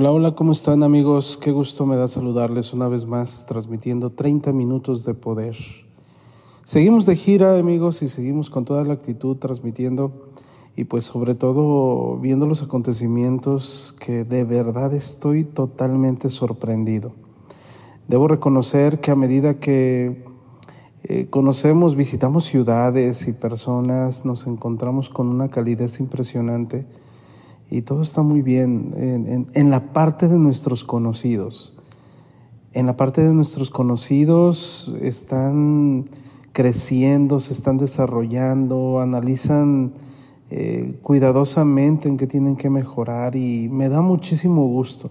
[0.00, 1.36] Hola, hola, ¿cómo están amigos?
[1.36, 5.56] Qué gusto me da saludarles una vez más transmitiendo 30 minutos de poder.
[6.62, 10.30] Seguimos de gira amigos y seguimos con toda la actitud transmitiendo
[10.76, 17.10] y pues sobre todo viendo los acontecimientos que de verdad estoy totalmente sorprendido.
[18.06, 20.24] Debo reconocer que a medida que
[21.02, 26.86] eh, conocemos, visitamos ciudades y personas, nos encontramos con una calidez impresionante
[27.70, 28.94] y todo está muy bien
[29.52, 31.74] en, la parte de nuestros conocidos.
[32.72, 36.06] En la parte de nuestros conocidos están
[36.52, 39.92] creciendo, se están desarrollando, analizan
[40.50, 45.10] eh, cuidadosamente en qué tienen que mejorar y me da muchísimo gusto.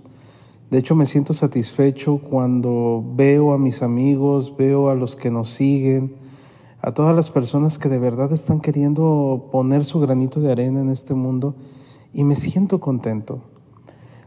[0.72, 5.52] De hecho, me siento satisfecho cuando veo a mis amigos, veo a los que nos
[5.52, 6.16] siguen,
[6.82, 10.90] a todas las personas que de verdad están queriendo poner su granito de arena en
[10.90, 11.56] este mundo
[12.14, 13.42] y me siento contento.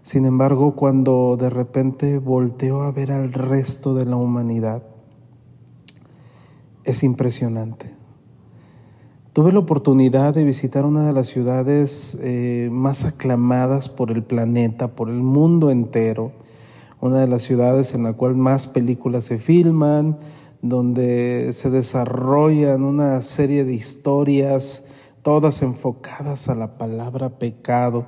[0.02, 4.82] Sin embargo, cuando de repente volteo a ver al resto de la humanidad,
[6.84, 7.94] es impresionante.
[9.32, 14.96] Tuve la oportunidad de visitar una de las ciudades eh, más aclamadas por el planeta,
[14.96, 16.32] por el mundo entero,
[17.00, 20.18] una de las ciudades en la cual más películas se filman,
[20.62, 24.84] donde se desarrollan una serie de historias
[25.22, 28.06] todas enfocadas a la palabra pecado.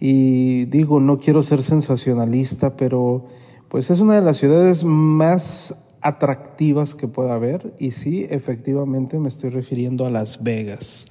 [0.00, 3.26] Y digo, no quiero ser sensacionalista, pero
[3.68, 7.74] pues es una de las ciudades más atractivas que pueda haber.
[7.78, 11.06] Y sí, efectivamente me estoy refiriendo a Las Vegas,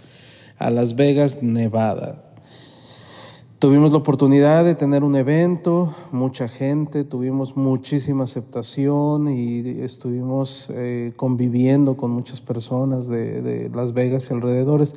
[0.57, 2.30] a Las Vegas, Nevada.
[3.61, 11.13] Tuvimos la oportunidad de tener un evento, mucha gente, tuvimos muchísima aceptación y estuvimos eh,
[11.15, 14.95] conviviendo con muchas personas de, de, Las Vegas y alrededores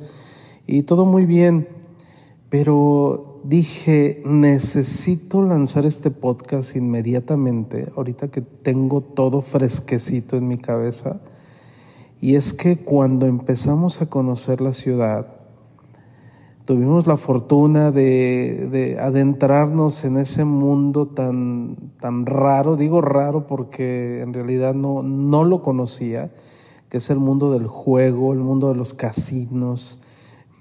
[0.65, 1.67] y todo muy bien.
[2.49, 11.21] Pero dije, necesito lanzar este podcast inmediatamente, ahorita que tengo todo fresquecito en mi cabeza.
[12.19, 15.34] Y es que cuando empezamos a conocer la ciudad,
[16.65, 24.33] tuvimos la fortuna de, adentrarnos en ese mundo tan, tan raro, digo raro porque en
[24.33, 26.31] realidad no, no lo conocía,
[26.89, 29.99] que es el mundo del juego, el mundo de los casinos,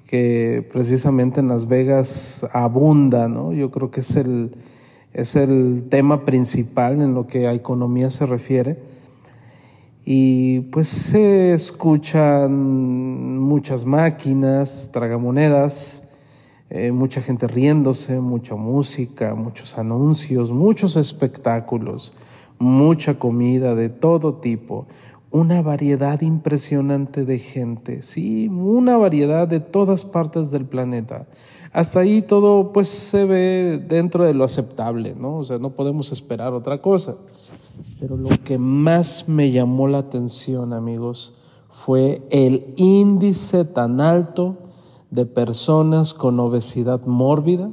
[0.07, 3.53] que precisamente en Las Vegas abunda, ¿no?
[3.53, 4.55] Yo creo que es el,
[5.15, 8.94] es el tema principal en lo que a economía se refiere
[10.05, 16.07] y pues se escuchan muchas máquinas, tragamonedas,
[16.69, 22.13] eh, mucha gente riéndose, mucha música, muchos anuncios, muchos espectáculos,
[22.59, 24.87] mucha comida de todo tipo,
[25.31, 31.27] una variedad impresionante de gente, sí, una variedad de todas partes del planeta.
[31.73, 35.39] Hasta ahí todo pues se ve dentro de lo aceptable, ¿no?
[35.39, 37.17] O sea, no podemos esperar otra cosa.
[38.01, 41.35] Pero lo que más me llamó la atención, amigos,
[41.69, 44.57] fue el índice tan alto
[45.11, 47.71] de personas con obesidad mórbida,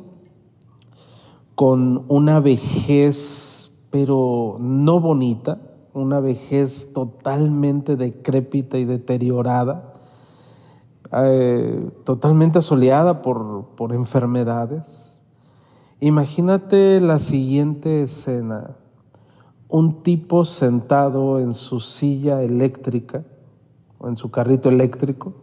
[1.56, 5.60] con una vejez, pero no bonita,
[5.94, 9.94] una vejez totalmente decrépita y deteriorada,
[11.14, 15.24] eh, totalmente asoleada por, por enfermedades.
[16.00, 18.78] Imagínate la siguiente escena
[19.72, 23.24] un tipo sentado en su silla eléctrica
[24.00, 25.34] o en su carrito eléctrico,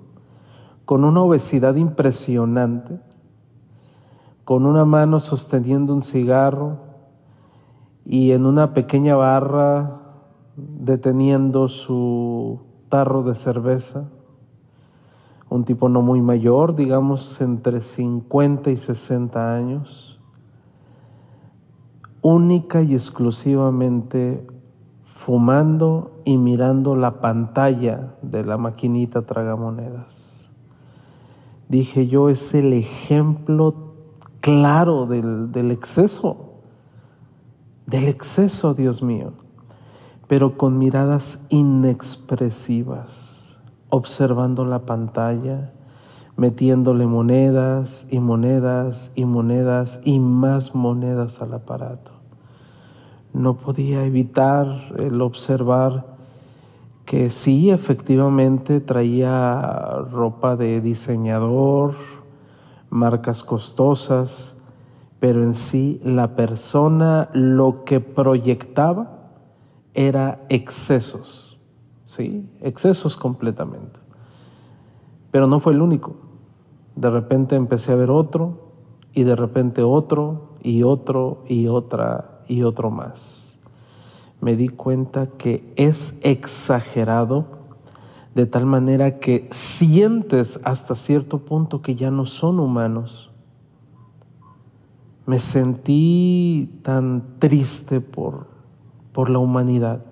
[0.85, 3.01] con una obesidad impresionante,
[4.45, 6.79] con una mano sosteniendo un cigarro
[8.05, 10.03] y en una pequeña barra
[10.57, 12.61] deteniendo su
[12.91, 14.11] tarro de cerveza,
[15.49, 20.08] un tipo no muy mayor, digamos entre 50 y 60 años,
[22.29, 24.47] única y exclusivamente
[25.03, 30.51] fumando y mirando la pantalla de la maquinita tragamonedas.
[31.69, 33.95] Dije yo, es el ejemplo
[34.41, 36.61] claro del, del exceso,
[37.87, 39.33] del exceso, Dios mío,
[40.27, 43.57] pero con miradas inexpresivas,
[43.89, 45.73] observando la pantalla,
[46.37, 52.18] metiéndole monedas y monedas y monedas y más monedas al aparato.
[53.33, 56.19] No podía evitar el observar
[57.05, 61.95] que sí, efectivamente traía ropa de diseñador,
[62.91, 64.59] marcas costosas,
[65.19, 69.31] pero en sí la persona lo que proyectaba
[69.95, 71.59] era excesos,
[72.05, 72.49] ¿sí?
[72.61, 74.01] Excesos completamente.
[75.31, 76.17] Pero no fue el único.
[76.95, 78.73] De repente empecé a ver otro
[79.13, 83.59] y de repente otro y otro y otra y otro más.
[84.41, 87.59] Me di cuenta que es exagerado
[88.35, 93.33] de tal manera que sientes hasta cierto punto que ya no son humanos.
[95.27, 98.47] Me sentí tan triste por,
[99.13, 100.05] por la humanidad.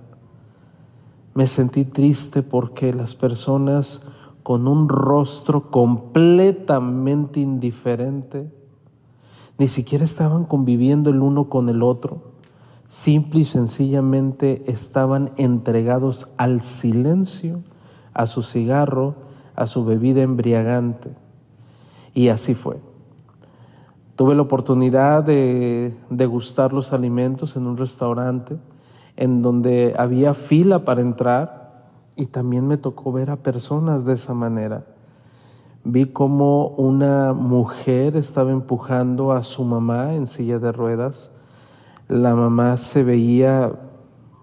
[1.34, 4.04] Me sentí triste porque las personas
[4.42, 8.52] con un rostro completamente indiferente,
[9.58, 12.22] ni siquiera estaban conviviendo el uno con el otro,
[12.88, 17.62] simple y sencillamente estaban entregados al silencio
[18.14, 19.14] a su cigarro,
[19.54, 21.10] a su bebida embriagante.
[22.14, 22.80] Y así fue.
[24.16, 28.56] Tuve la oportunidad de degustar los alimentos en un restaurante
[29.16, 34.32] en donde había fila para entrar y también me tocó ver a personas de esa
[34.32, 34.86] manera.
[35.88, 41.30] Vi como una mujer estaba empujando a su mamá en silla de ruedas.
[42.08, 43.72] La mamá se veía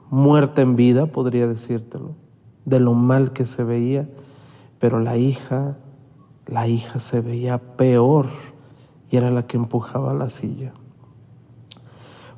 [0.10, 2.12] muerta en vida, podría decírtelo
[2.64, 4.10] de lo mal que se veía,
[4.80, 5.76] pero la hija,
[6.48, 8.28] la hija se veía peor
[9.12, 10.72] y era la que empujaba la silla.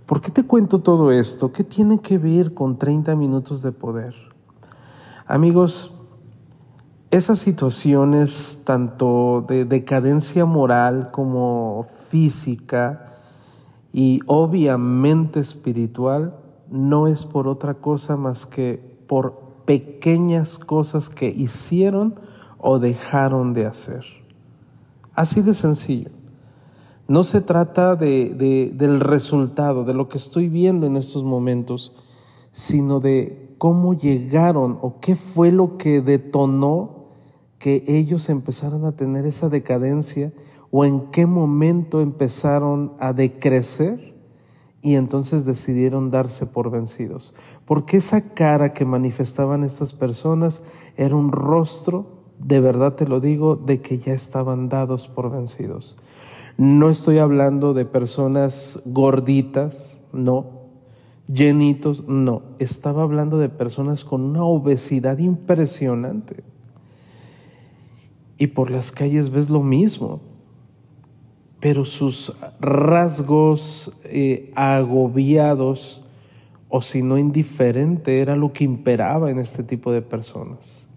[0.07, 1.53] ¿Por qué te cuento todo esto?
[1.53, 4.15] ¿Qué tiene que ver con 30 minutos de poder?
[5.27, 5.94] Amigos,
[7.15, 13.19] esas situaciones tanto de decadencia moral como física
[13.93, 16.35] y obviamente espiritual
[16.69, 22.19] no es por otra cosa más que por pequeñas cosas que hicieron
[22.57, 24.03] o dejaron de hacer.
[25.13, 26.09] Así de sencillo.
[27.07, 31.93] No se trata de, del resultado, de lo que estoy viendo en estos momentos,
[32.51, 36.94] sino de cómo llegaron o qué fue lo que detonó
[37.65, 40.31] que ellos empezaran a tener esa decadencia
[40.69, 44.13] o en qué momento empezaron a decrecer
[44.83, 47.33] y entonces decidieron darse por vencidos.
[47.65, 50.61] Porque esa cara que manifestaban estas personas
[50.95, 52.05] era un rostro,
[52.37, 55.97] de verdad te lo digo, de que ya estaban dados por vencidos.
[56.59, 60.67] No estoy hablando de personas gorditas, no.
[61.25, 62.43] Llenitos, no.
[62.59, 66.43] Estaba hablando de personas con una obesidad impresionante.
[68.37, 70.21] Y por las calles ves lo mismo
[71.65, 76.03] pero sus rasgos eh, agobiados
[76.69, 80.87] o si no indiferente era lo que imperaba en este tipo de personas.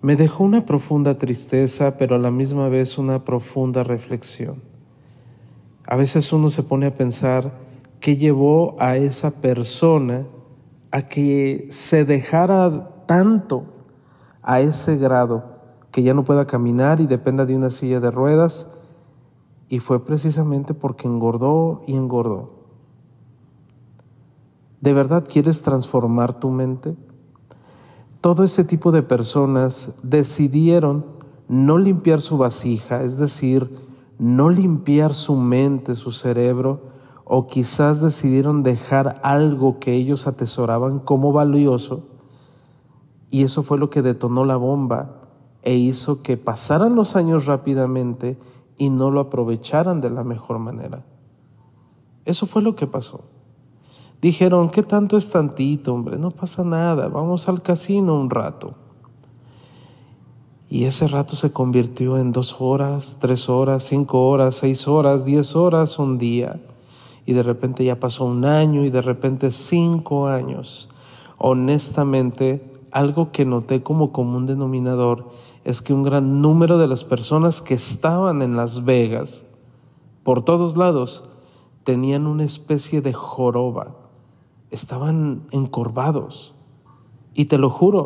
[0.00, 4.62] Me dejó una profunda tristeza, pero a la misma vez una profunda reflexión.
[5.84, 7.52] A veces uno se pone a pensar
[8.00, 10.24] qué llevó a esa persona
[10.90, 13.64] a que se dejara tanto
[14.40, 15.57] a ese grado
[15.98, 18.70] que ya no pueda caminar y dependa de una silla de ruedas
[19.68, 22.50] y fue precisamente porque engordó y engordó.
[24.80, 26.94] ¿De verdad quieres transformar tu mente?
[28.20, 31.04] Todo ese tipo de personas decidieron
[31.48, 33.68] no limpiar su vasija, es decir,
[34.20, 36.80] no limpiar su mente, su cerebro,
[37.24, 42.04] o quizás decidieron dejar algo que ellos atesoraban como valioso,
[43.30, 45.17] y eso fue lo que detonó la bomba
[45.68, 48.38] e hizo que pasaran los años rápidamente
[48.78, 51.04] y no lo aprovecharan de la mejor manera.
[52.24, 53.24] Eso fue lo que pasó.
[54.22, 56.16] Dijeron, ¿qué tanto es tantito, hombre?
[56.16, 58.76] No pasa nada, vamos al casino un rato.
[60.70, 65.54] Y ese rato se convirtió en dos horas, tres horas, cinco horas, seis horas, diez
[65.54, 66.62] horas, un día.
[67.26, 70.88] Y de repente ya pasó un año y de repente cinco años.
[71.36, 75.28] Honestamente, algo que noté como común denominador
[75.68, 79.44] es que un gran número de las personas que estaban en Las Vegas,
[80.22, 81.24] por todos lados,
[81.84, 83.94] tenían una especie de joroba,
[84.70, 86.54] estaban encorvados.
[87.34, 88.00] Y te lo juro,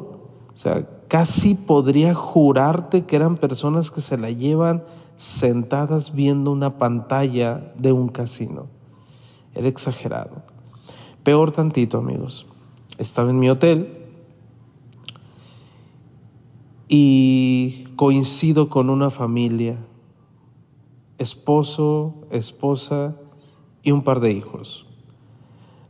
[0.52, 4.82] o sea, casi podría jurarte que eran personas que se la llevan
[5.14, 8.66] sentadas viendo una pantalla de un casino.
[9.54, 10.42] Era exagerado.
[11.22, 12.44] Peor tantito, amigos.
[12.98, 14.01] Estaba en mi hotel
[16.94, 19.78] y coincido con una familia,
[21.16, 23.16] esposo, esposa
[23.82, 24.84] y un par de hijos.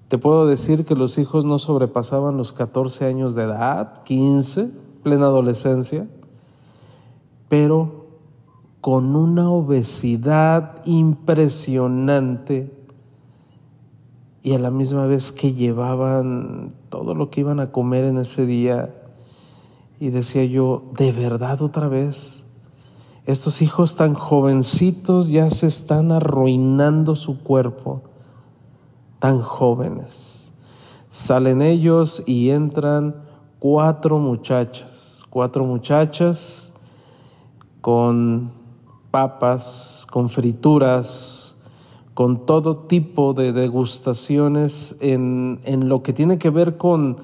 [0.07, 4.71] Te puedo decir que los hijos no sobrepasaban los 14 años de edad, 15,
[5.03, 6.07] plena adolescencia,
[7.49, 8.07] pero
[8.81, 12.73] con una obesidad impresionante
[14.45, 18.47] y a la misma vez que llevaban todo lo que iban a comer en ese
[18.47, 19.02] día.
[20.03, 22.43] Y decía yo, ¿de verdad otra vez?
[23.25, 28.03] Estos hijos tan jovencitos ya se están arruinando su cuerpo,
[29.21, 30.51] tan jóvenes.
[31.09, 33.15] Salen ellos y entran
[33.61, 36.73] cuatro muchachas, cuatro muchachas
[37.81, 38.51] con
[39.13, 41.57] papas, con frituras,
[42.15, 47.19] con todo tipo de degustaciones en, lo que tiene que ver con,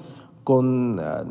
[0.45, 1.25] con ah,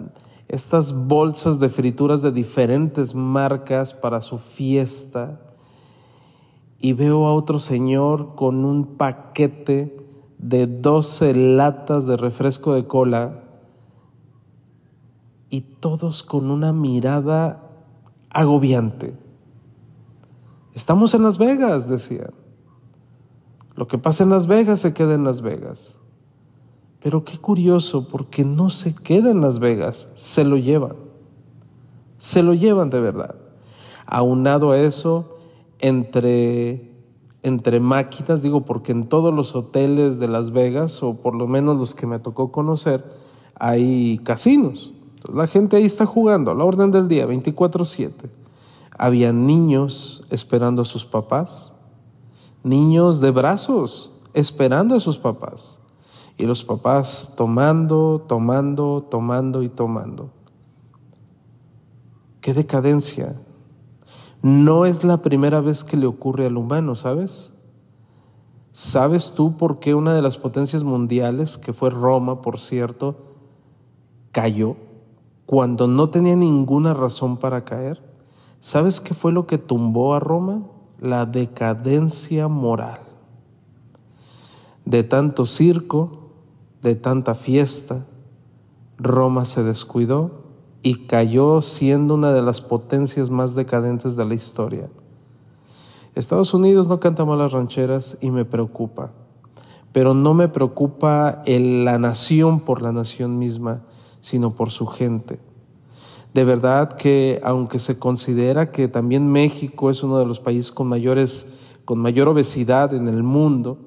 [0.48, 5.40] estas bolsas de frituras de diferentes marcas para su fiesta.
[6.80, 9.96] Y veo a otro señor con un paquete
[10.38, 13.42] de 12 latas de refresco de cola
[15.50, 17.68] y todos con una mirada
[18.30, 19.16] agobiante.
[20.74, 22.32] Estamos en Las Vegas, decían.
[23.74, 25.97] Lo que pasa en Las Vegas se queda en Las Vegas.
[27.02, 30.96] Pero qué curioso, porque no se queda en Las Vegas, se lo llevan.
[32.18, 33.36] Se lo llevan de verdad.
[34.06, 35.38] Aunado a eso,
[35.78, 36.90] entre,
[37.42, 41.76] entre máquinas, digo, porque en todos los hoteles de Las Vegas, o por lo menos
[41.76, 43.04] los que me tocó conocer,
[43.54, 44.92] hay casinos.
[45.32, 48.30] la gente ahí está jugando a la orden del día, 24/7.
[48.96, 51.72] Había niños esperando a sus papás
[52.62, 55.77] niños de brazos esperando a sus papás.
[56.38, 60.30] Y los papás tomando, tomando, tomando y tomando.
[62.40, 63.36] Qué decadencia.
[64.40, 67.52] No es la primera vez que le ocurre al humano, ¿sabes?
[68.72, 73.16] ¿Sabes tú por qué una de las potencias mundiales, que fue Roma, por cierto,
[74.32, 74.76] cayó
[75.44, 78.00] cuando no tenía ninguna razón para caer?
[78.60, 80.62] ¿Sabes qué fue lo que tumbó a Roma?
[81.00, 83.00] la decadencia moral.
[84.84, 86.27] De tanto circo,
[86.82, 88.06] de tanta fiesta,
[88.98, 90.44] Roma se descuidó
[90.82, 94.88] y cayó siendo una de las potencias más decadentes de la historia.
[96.14, 99.12] Estados Unidos no canta malas rancheras y me preocupa,
[99.92, 103.82] pero no me preocupa la nación por la nación misma,
[104.20, 105.38] sino por su gente.
[106.34, 110.86] De verdad que aunque se considera que también México es uno de los países con
[110.88, 111.46] mayores
[111.84, 113.78] con mayor obesidad en el mundo,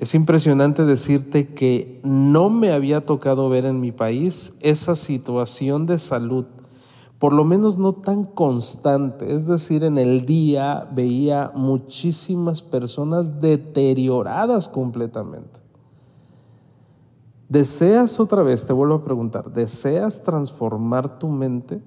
[0.00, 5.98] es impresionante decirte que no me había tocado ver en mi país esa situación de
[5.98, 6.46] salud,
[7.18, 9.30] por lo menos no tan constante.
[9.34, 15.60] Es decir, en el día veía muchísimas personas deterioradas completamente.
[17.50, 21.82] ¿Deseas otra vez, te vuelvo a preguntar, ¿deseas transformar tu mente?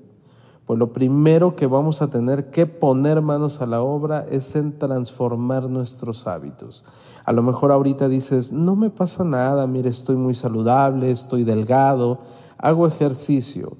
[0.65, 4.77] Pues lo primero que vamos a tener que poner manos a la obra es en
[4.79, 6.85] transformar nuestros hábitos.
[7.25, 12.19] A lo mejor ahorita dices, no me pasa nada, mire, estoy muy saludable, estoy delgado,
[12.57, 13.75] hago ejercicio,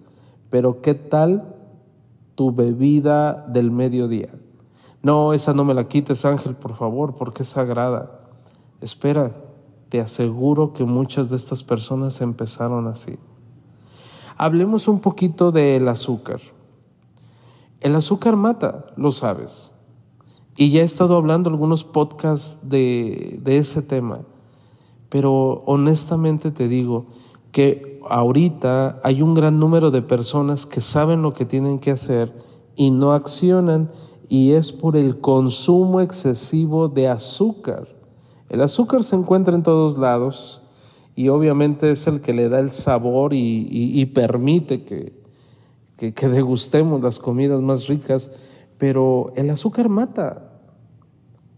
[0.50, 1.56] pero ¿qué tal
[2.36, 4.30] tu bebida del mediodía?
[5.02, 8.20] No, esa no me la quites, Ángel, por favor, porque es sagrada.
[8.82, 9.32] Espera,
[9.88, 13.18] te aseguro que muchas de estas personas empezaron así.
[14.38, 16.42] Hablemos un poquito del azúcar.
[17.84, 19.72] El azúcar mata, lo sabes.
[20.58, 24.22] Y ya he estado hablando algunos podcasts de, de ese tema.
[25.10, 27.06] Pero honestamente te digo
[27.52, 32.34] que ahorita hay un gran número de personas que saben lo que tienen que hacer
[32.76, 33.92] y no accionan
[34.28, 37.88] y es por el consumo excesivo de azúcar.
[38.50, 40.64] El azúcar se encuentra en todos lados
[41.16, 44.84] y obviamente es el que le da el sabor y, permite
[45.98, 48.32] que, que, degustemos las comidas más ricas,
[48.78, 50.52] pero el azúcar mata.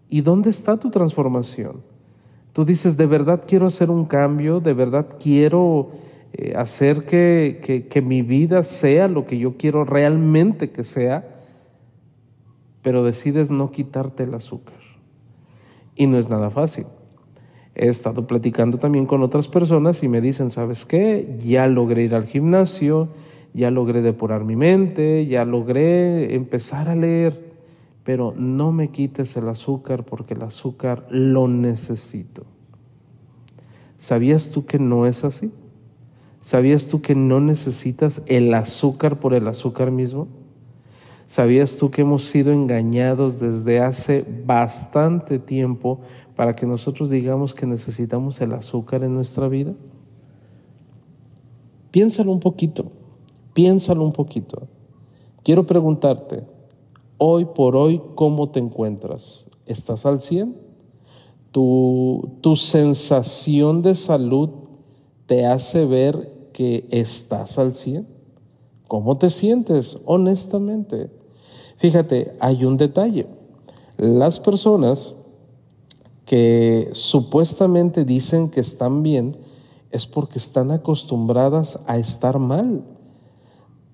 [0.10, 1.82] ¿Y dónde está tu transformación?
[2.54, 5.90] Tú dices, de verdad quiero hacer un cambio, de verdad quiero
[6.34, 11.42] eh, hacer que, que mi vida sea lo que yo quiero realmente que sea,
[12.82, 14.76] pero decides no quitarte el azúcar.
[15.96, 16.86] Y no es nada fácil.
[17.74, 21.38] He estado platicando también con otras personas y me dicen, ¿sabes qué?
[21.44, 23.10] Ya logré ir al gimnasio,
[23.56, 27.54] ya logré depurar mi mente, ya logré empezar a leer,
[28.04, 32.44] pero no me quites el azúcar porque el azúcar lo necesito.
[33.96, 35.54] ¿Sabías tú que no es así?
[36.42, 40.28] ¿Sabías tú que no necesitas el azúcar por el azúcar mismo?
[41.26, 46.02] ¿Sabías tú que hemos sido engañados desde hace bastante tiempo
[46.36, 49.74] para que nosotros digamos que necesitamos el azúcar en nuestra vida?
[51.92, 52.92] Piénsalo un poquito,
[53.56, 54.68] piénsalo un poquito.
[55.42, 56.44] Quiero preguntarte,
[57.18, 59.48] hoy por hoy, ¿cómo te encuentras?
[59.66, 60.56] ¿Estás al 100?
[61.52, 64.50] ¿Tu, tu sensación de salud
[65.26, 68.06] te hace ver que estás al 100?
[68.90, 71.10] ¿Cómo te sientes honestamente?
[71.78, 73.26] Fíjate, hay un detalle.
[73.96, 75.16] Las personas
[76.26, 79.38] que supuestamente dicen que están bien
[79.92, 82.84] es porque están acostumbradas a estar mal.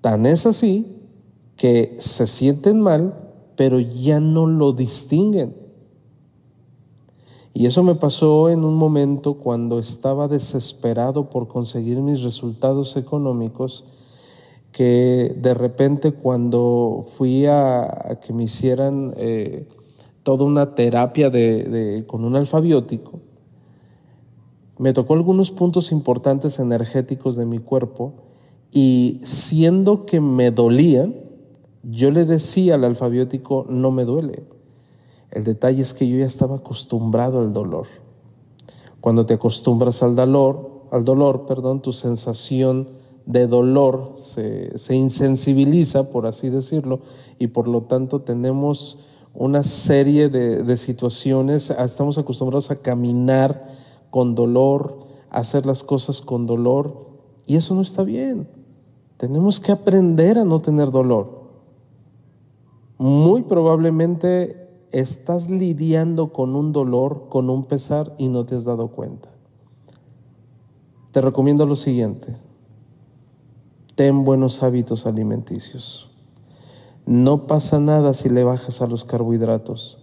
[0.02, 1.00] Tan es así
[1.56, 3.14] que se sienten mal,
[3.56, 5.54] pero ya no lo distinguen.
[7.54, 13.84] Y eso me pasó en un momento cuando estaba desesperado por conseguir mis resultados económicos,
[14.72, 19.68] que de repente cuando fui a, que me hicieran eh,
[20.24, 23.20] toda una terapia de, con un alfabiótico,
[24.78, 28.31] me tocó algunos puntos importantes energéticos de mi cuerpo
[28.72, 31.14] y siendo que me dolían,
[31.82, 34.44] yo le decía al alfabiótico, no me duele.
[35.30, 37.86] El detalle es que yo ya estaba acostumbrado al dolor.
[39.00, 42.90] Cuando te acostumbras al dolor, al dolor, perdón, tu sensación
[43.26, 47.00] de dolor se, se insensibiliza, por así decirlo,
[47.38, 48.98] y por lo tanto tenemos
[49.34, 53.64] una serie de, de situaciones, estamos acostumbrados a caminar
[54.10, 57.06] con dolor, a hacer las cosas con dolor,
[57.46, 58.61] y eso no está bien.
[59.22, 61.42] Tenemos que aprender a no tener dolor.
[62.98, 68.88] Muy probablemente estás lidiando con un dolor, con un pesar y no te has dado
[68.88, 69.28] cuenta.
[71.12, 72.36] Te recomiendo lo siguiente.
[73.94, 76.10] Ten buenos hábitos alimenticios.
[77.06, 79.98] No pasa nada si le bajas a los carbohidratos.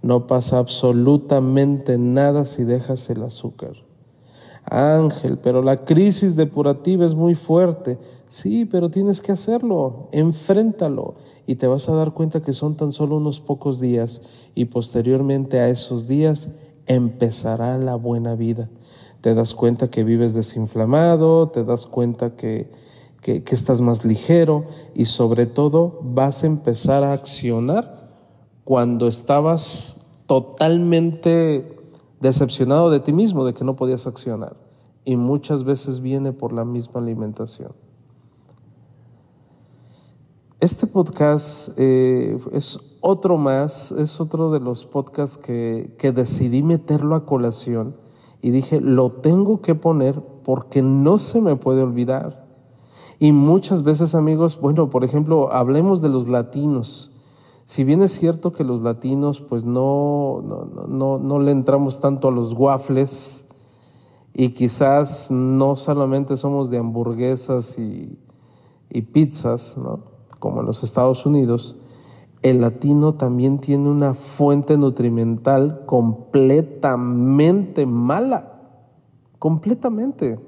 [0.00, 3.74] No pasa absolutamente nada si dejas el azúcar.
[4.64, 7.98] Ángel, pero la crisis depurativa es muy fuerte.
[8.32, 11.16] Sí, pero tienes que hacerlo, enfréntalo
[11.46, 14.22] y te vas a dar cuenta que son tan solo unos pocos días
[14.54, 16.48] y posteriormente a esos días
[16.86, 18.70] empezará la buena vida.
[19.20, 22.70] Te das cuenta que vives desinflamado, te das cuenta que,
[23.20, 24.64] que, que estás más ligero
[24.94, 28.16] y sobre todo vas a empezar a accionar
[28.64, 31.78] cuando estabas totalmente
[32.18, 34.56] decepcionado de ti mismo, de que no podías accionar.
[35.04, 37.81] Y muchas veces viene por la misma alimentación.
[40.62, 47.26] Este podcast eh, es otro más, es otro de los podcasts que, decidí meterlo a
[47.26, 47.96] colación
[48.42, 52.46] y dije, lo tengo que poner porque no se me puede olvidar.
[53.18, 57.10] Y muchas veces, amigos, bueno, por ejemplo, hablemos de los latinos.
[57.64, 62.28] Si bien es cierto que los latinos, pues no, no, no, no le entramos tanto
[62.28, 63.48] a los waffles
[64.32, 68.16] y quizás no solamente somos de hamburguesas y
[69.12, 70.11] pizzas, ¿no?
[70.42, 71.76] Como en los Estados Unidos,
[72.42, 78.58] el latino también tiene una fuente nutrimental completamente mala,
[79.38, 80.40] completamente.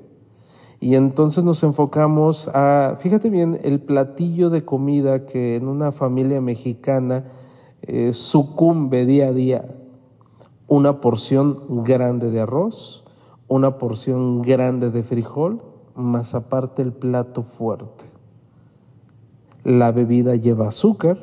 [0.81, 6.41] Y entonces nos enfocamos a, fíjate bien, el platillo de comida que en una familia
[6.41, 7.27] mexicana
[7.83, 9.77] eh, sucumbe día a día.
[10.67, 13.05] Una porción grande de arroz,
[13.47, 15.63] una porción grande de frijol,
[15.95, 18.14] más aparte el plato fuerte
[19.65, 21.19] la bebida lleva azúcar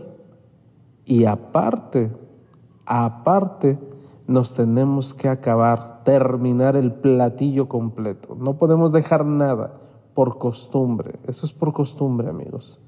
[1.05, 2.11] y aparte,
[2.85, 3.79] aparte,
[4.27, 8.35] nos tenemos que acabar, terminar el platillo completo.
[8.39, 9.79] No podemos dejar nada
[10.13, 11.19] por costumbre.
[11.27, 12.81] Eso es por costumbre, amigos.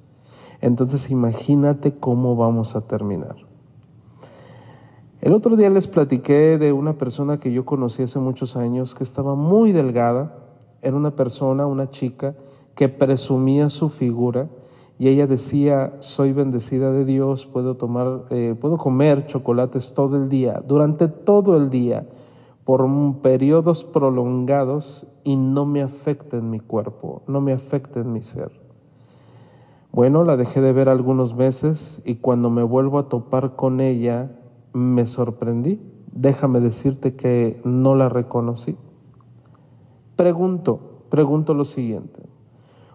[0.61, 3.35] Entonces imagínate cómo vamos a terminar.
[5.21, 9.03] El otro día les platiqué de una persona que yo conocí hace muchos años que
[9.03, 10.37] estaba muy delgada.
[10.81, 12.35] Era una persona, una chica,
[12.75, 14.49] que presumía su figura
[14.97, 20.29] y ella decía, soy bendecida de Dios, puedo tomar, eh, puedo comer chocolates todo el
[20.29, 22.07] día, durante todo el día,
[22.63, 22.87] por
[23.21, 28.51] periodos prolongados y no me afecta en mi cuerpo, no me afecta en mi ser.
[29.91, 34.31] Bueno, la dejé de ver algunos meses y cuando me vuelvo a topar con ella,
[34.73, 35.81] me sorprendí.
[36.11, 38.75] Déjame decirte que no la reconocí.
[40.15, 42.23] Pregunto, pregunto lo siguiente.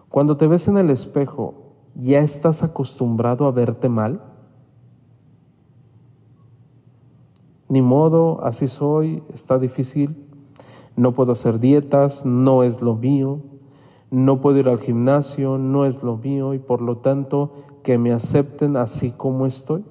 [0.09, 4.21] Cuando te ves en el espejo, ¿Ya estás acostumbrado a verte mal?
[7.69, 10.25] Ni modo, así soy, está difícil,
[10.95, 13.39] no puedo hacer dietas, no es lo mío,
[14.11, 18.11] no puedo ir al gimnasio, no es lo mío y por lo tanto que me
[18.11, 19.85] acepten así como estoy.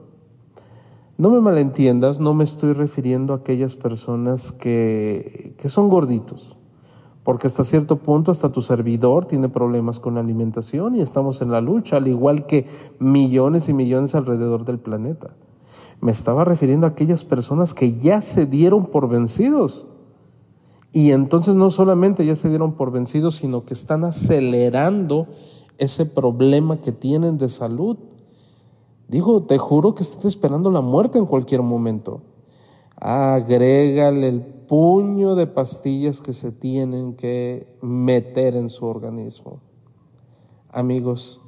[1.17, 6.58] No me malentiendas, no me estoy refiriendo a aquellas personas que, que son gorditos,
[7.29, 11.51] porque hasta cierto punto hasta tu servidor tiene problemas con la alimentación y estamos en
[11.51, 12.65] la lucha, al igual que
[13.01, 15.35] millones y millones alrededor del planeta.
[16.01, 19.87] Me estaba refiriendo a aquellas personas que ya se dieron por vencidos
[20.91, 25.27] y entonces no solamente ya se dieron por vencidos, sino que están acelerando
[25.77, 27.99] ese problema que tienen de salud.
[29.07, 32.23] Digo, te juro que estás esperando la muerte en cualquier momento.
[33.01, 39.61] Agrégale el puño de pastillas que se tienen que meter en su organismo.
[40.71, 41.41] Amigos,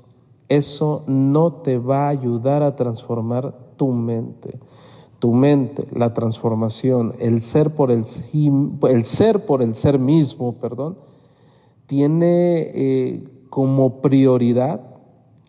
[0.49, 4.59] eso no te va a ayudar a transformar tu mente
[5.21, 8.05] tu mente, la transformación, el ser por el,
[8.89, 10.99] el ser por el ser mismo, perdón,
[11.87, 14.81] tiene eh, como prioridad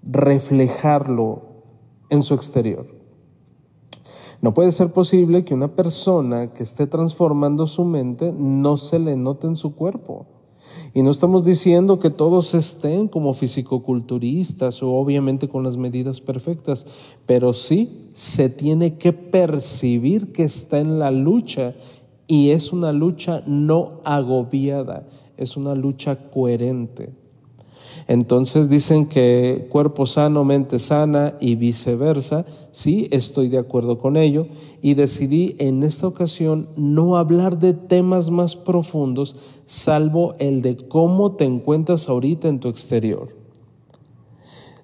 [0.04, 1.42] reflejarlo
[2.10, 3.01] en su exterior.
[4.42, 9.16] No puede ser posible que una persona que esté transformando su mente no se le
[9.16, 10.26] note en su cuerpo.
[10.94, 16.88] Y no estamos diciendo que todos estén como fisicoculturistas o obviamente con las medidas perfectas,
[17.26, 21.76] pero sí se tiene que percibir que está en la lucha
[22.28, 27.21] y es una lucha no agobiada, es una lucha coherente.
[28.12, 32.45] Entonces dicen que cuerpo sano, mente sana y viceversa.
[32.74, 34.47] Sí, estoy de acuerdo con ello.
[34.82, 41.38] Y decidí en esta ocasión no hablar de temas más profundos, salvo el de cómo
[41.38, 43.30] te encuentras ahorita en tu exterior.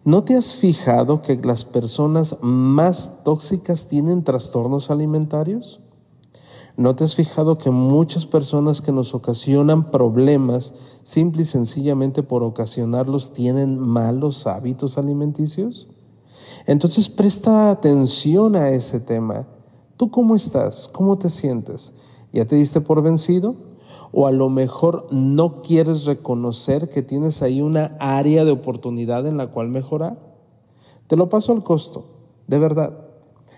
[0.05, 5.81] ¿No te has fijado que las personas más tóxicas tienen trastornos alimentarios?
[6.77, 10.75] ¿No te has fijado que muchas personas que nos ocasionan problemas,
[11.07, 15.87] simple y sencillamente por ocasionarlos, tienen malos hábitos alimenticios?
[16.65, 19.47] Entonces presta atención a ese tema.
[19.95, 20.89] ¿Tú cómo estás?
[20.89, 21.93] ¿Cómo te sientes?
[22.33, 23.55] ¿Ya te diste por vencido?
[24.11, 29.37] ¿O a lo mejor no quieres reconocer que tienes ahí una área de oportunidad en
[29.37, 30.19] la cual mejorar?
[31.07, 32.03] Te lo paso al costo,
[32.47, 33.07] de verdad.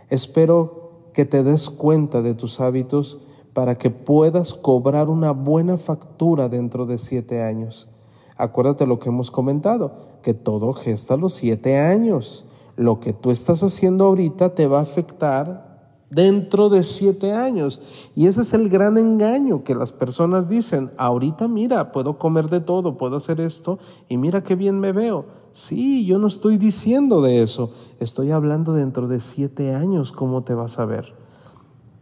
[0.10, 3.18] Espero que te des cuenta de tus hábitos
[3.54, 7.90] para que puedas cobrar una buena factura dentro de siete años.
[8.38, 12.46] Acuérdate lo que hemos comentado, que todo gesta los siete años.
[12.76, 15.70] Lo que tú estás haciendo ahorita te va a afectar
[16.10, 17.82] dentro de siete años.
[18.16, 22.62] Y ese es el gran engaño que las personas dicen, ahorita mira, puedo comer de
[22.62, 25.26] todo, puedo hacer esto y mira qué bien me veo.
[25.52, 30.54] Sí, yo no estoy diciendo de eso, estoy hablando dentro de siete años cómo te
[30.54, 31.18] vas a ver.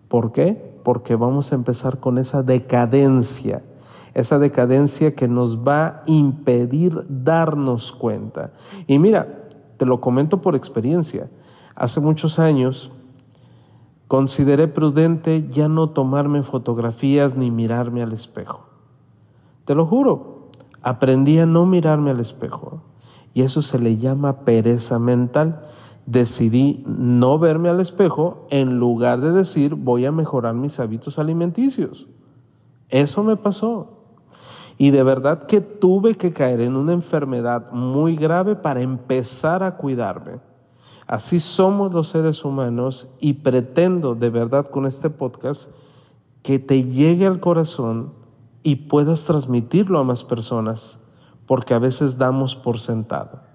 [0.08, 0.80] ¿Por qué?
[0.84, 3.62] Porque vamos a empezar con esa decadencia,
[4.14, 8.54] esa decadencia que nos va a impedir darnos cuenta.
[8.88, 11.30] Y mira, te lo comento por experiencia.
[11.76, 12.92] Hace muchos años
[14.08, 18.62] consideré prudente ya no tomarme fotografías ni mirarme al espejo.
[19.66, 20.50] Te lo juro,
[20.82, 22.82] aprendí a no mirarme al espejo.
[23.34, 25.68] Y eso se le llama pereza mental.
[26.08, 32.08] Decidí no verme al espejo en lugar de decir voy a mejorar mis hábitos alimenticios.
[32.88, 33.98] Eso me pasó.
[34.78, 39.76] Y de verdad que tuve que caer en una enfermedad muy grave para empezar a
[39.76, 40.40] cuidarme.
[41.08, 45.70] Así somos los seres humanos y pretendo de verdad con este podcast
[46.42, 48.14] que te llegue al corazón
[48.64, 51.04] y puedas transmitirlo a más personas
[51.46, 53.47] porque a veces damos por sentado.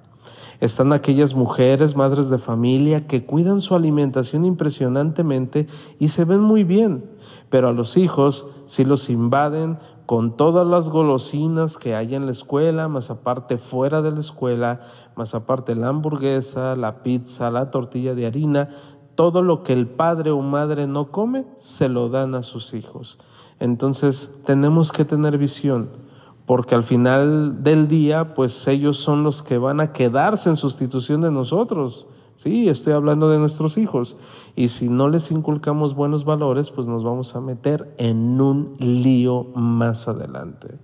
[0.62, 5.66] Están aquellas mujeres, madres de familia, que cuidan su alimentación impresionantemente
[5.98, 7.04] y se ven muy bien,
[7.48, 12.30] pero a los hijos sí los invaden con todas las golosinas que hay en la
[12.30, 14.82] escuela, más aparte fuera de la escuela,
[15.16, 18.68] más aparte la hamburguesa, la pizza, la tortilla de harina,
[19.16, 23.18] todo lo que el padre o madre no come, se lo dan a sus hijos.
[23.58, 26.11] Entonces tenemos que tener visión
[26.52, 31.22] porque al final del día, pues ellos son los que van a quedarse en sustitución
[31.22, 32.06] de nosotros.
[32.36, 34.18] Sí, estoy hablando de nuestros hijos.
[34.54, 39.44] Y si no les inculcamos buenos valores, pues nos vamos a meter en un lío
[39.54, 40.76] más adelante.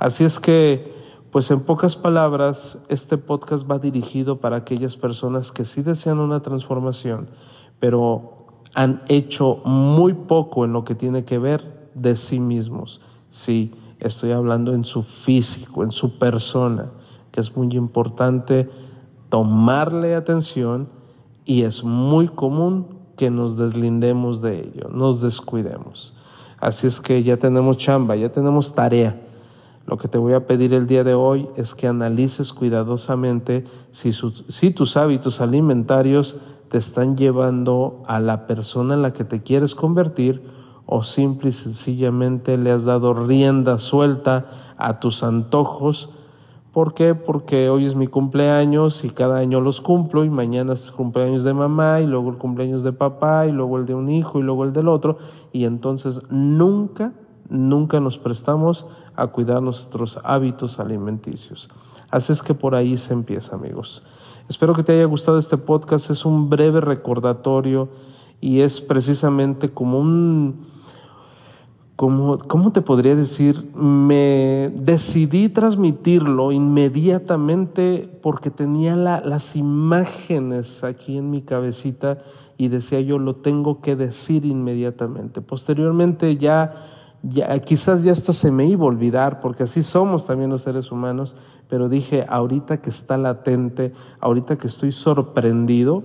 [0.00, 0.92] Así es que,
[1.30, 6.42] pues en pocas palabras, este podcast va dirigido para aquellas personas que sí desean una
[6.42, 7.28] transformación,
[7.78, 13.00] pero han hecho muy poco en lo que tiene que ver de sí mismos.
[13.30, 13.74] Sí
[14.06, 16.90] estoy hablando en su físico, en su persona,
[17.32, 18.68] que es muy importante
[19.28, 20.88] tomarle atención
[21.44, 22.86] y es muy común
[23.16, 26.14] que nos deslindemos de ello, nos descuidemos.
[26.58, 29.20] Así es que ya tenemos chamba, ya tenemos tarea.
[29.86, 34.12] Lo que te voy a pedir el día de hoy es que analices cuidadosamente si,
[34.12, 36.38] si tus hábitos alimentarios
[36.70, 40.42] te están llevando a la persona en la que te quieres convertir
[40.86, 46.10] o simple y sencillamente le has dado rienda suelta a tus antojos.
[46.72, 47.14] ¿Por qué?
[47.14, 51.44] Porque hoy es mi cumpleaños y cada año los cumplo y mañana es el cumpleaños
[51.44, 54.42] de mamá y luego el cumpleaños de papá y luego el de un hijo y
[54.42, 55.18] luego el del otro
[55.52, 57.12] y entonces nunca,
[57.48, 61.68] nunca nos prestamos a cuidar nuestros hábitos alimenticios.
[62.10, 64.02] Así es que por ahí se empieza, amigos.
[64.48, 66.10] Espero que te haya gustado este podcast.
[66.10, 67.88] Es un breve recordatorio
[68.44, 70.66] y es precisamente como un,
[71.96, 73.72] como, ¿cómo te podría decir?
[73.74, 82.18] Me decidí transmitirlo inmediatamente porque tenía las imágenes aquí en mi cabecita
[82.58, 85.40] y decía yo lo tengo que decir inmediatamente.
[85.40, 86.90] Posteriormente ya
[87.22, 90.92] ya, quizás ya hasta se me iba a olvidar, porque así somos también los seres
[90.92, 91.34] humanos,
[91.70, 96.04] pero dije, ahorita que está latente, ahorita que estoy sorprendido,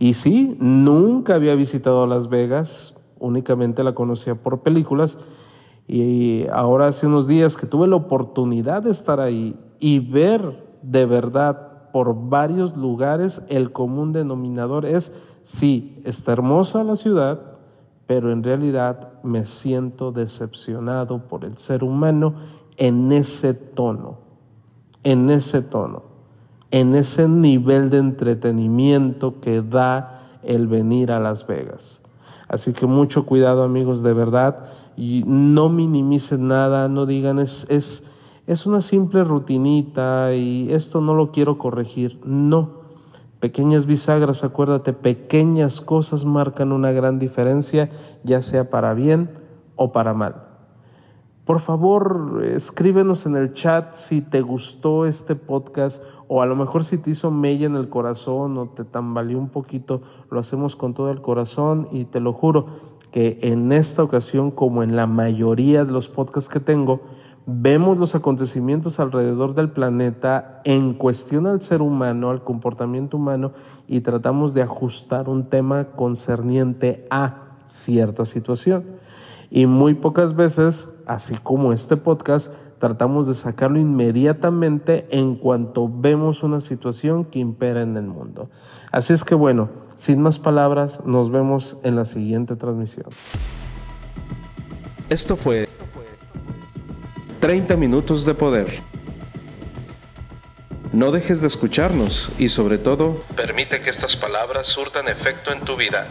[0.00, 5.18] y sí, nunca había visitado Las Vegas, únicamente la conocía por películas,
[5.86, 11.04] y ahora hace unos días que tuve la oportunidad de estar ahí y ver de
[11.04, 17.58] verdad por varios lugares, el común denominador es, sí, está hermosa la ciudad,
[18.06, 22.36] pero en realidad me siento decepcionado por el ser humano
[22.78, 24.16] en ese tono,
[25.02, 26.04] en ese tono,
[26.70, 32.00] en ese nivel de entretenimiento que da el venir a Las Vegas.
[32.48, 38.06] Así que mucho cuidado amigos, de verdad, y no minimicen nada, no digan es, es,
[38.46, 42.20] es una simple rutinita y esto no lo quiero corregir.
[42.24, 42.80] No,
[43.40, 47.88] Pequeñas bisagras, acuérdate, pequeñas cosas marcan una gran diferencia,
[48.22, 49.30] ya sea para bien
[49.76, 50.44] o para mal.
[51.46, 56.02] Por favor, escríbenos en el chat si te gustó este podcast
[56.32, 59.48] o a lo mejor si te hizo mella en el corazón o te tambaleó un
[59.48, 62.66] poquito, lo hacemos con todo el corazón y te lo juro
[63.10, 67.00] que en esta ocasión, como en la mayoría de los podcasts que tengo,
[67.46, 73.50] vemos los acontecimientos alrededor del planeta en cuestión al ser humano, al comportamiento humano
[73.88, 78.84] y tratamos de ajustar un tema concerniente a cierta situación.
[79.50, 86.42] Y muy pocas veces, así como este podcast, tratamos de sacarlo inmediatamente en cuanto vemos
[86.42, 88.50] una situación que impera en el mundo.
[88.90, 93.06] Así es que bueno, sin más palabras, nos vemos en la siguiente transmisión.
[95.10, 95.68] Esto fue
[97.40, 98.68] 30 minutos de poder.
[100.92, 105.76] No dejes de escucharnos y sobre todo, permite que estas palabras surtan efecto en tu
[105.76, 106.06] vida.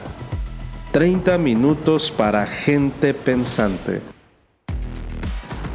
[0.91, 4.01] 30 minutos para gente pensante.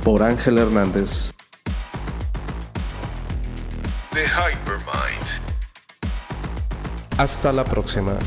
[0.04, 1.32] Por Ángel Hernández.
[4.12, 5.24] The Hypermind.
[7.16, 8.18] Hasta la próxima.